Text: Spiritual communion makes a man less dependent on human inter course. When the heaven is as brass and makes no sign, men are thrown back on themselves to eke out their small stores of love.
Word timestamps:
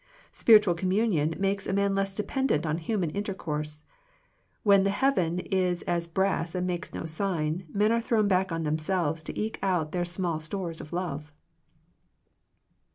Spiritual 0.31 0.73
communion 0.73 1.35
makes 1.37 1.67
a 1.67 1.73
man 1.73 1.93
less 1.93 2.15
dependent 2.15 2.65
on 2.65 2.79
human 2.79 3.11
inter 3.11 3.35
course. 3.35 3.83
When 4.63 4.81
the 4.81 4.89
heaven 4.89 5.37
is 5.37 5.83
as 5.83 6.07
brass 6.07 6.55
and 6.55 6.65
makes 6.65 6.91
no 6.91 7.05
sign, 7.05 7.67
men 7.71 7.91
are 7.91 8.01
thrown 8.01 8.27
back 8.27 8.51
on 8.51 8.63
themselves 8.63 9.21
to 9.25 9.39
eke 9.39 9.59
out 9.61 9.91
their 9.91 10.03
small 10.05 10.39
stores 10.39 10.81
of 10.81 10.91
love. 10.91 11.31